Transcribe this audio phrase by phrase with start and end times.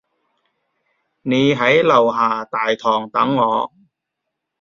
[1.21, 3.71] 你喺樓下大堂等我